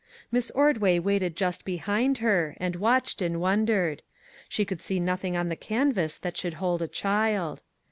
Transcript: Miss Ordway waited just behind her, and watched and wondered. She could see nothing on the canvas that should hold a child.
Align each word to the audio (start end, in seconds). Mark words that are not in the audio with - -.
Miss 0.31 0.49
Ordway 0.55 0.97
waited 0.97 1.35
just 1.35 1.63
behind 1.63 2.17
her, 2.25 2.55
and 2.59 2.75
watched 2.75 3.21
and 3.21 3.39
wondered. 3.39 4.01
She 4.49 4.65
could 4.65 4.81
see 4.81 4.99
nothing 4.99 5.37
on 5.37 5.49
the 5.49 5.55
canvas 5.55 6.17
that 6.17 6.35
should 6.35 6.55
hold 6.55 6.81
a 6.81 6.87
child. 6.87 7.61